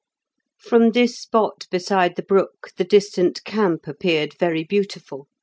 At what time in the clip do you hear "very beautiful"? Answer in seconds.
4.39-5.27